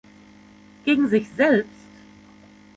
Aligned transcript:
Gegen 0.83 1.09
sich 1.09 1.27
selbst? 1.35 1.85